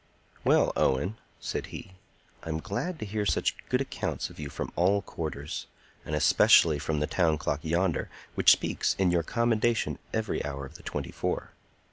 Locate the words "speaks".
8.51-8.95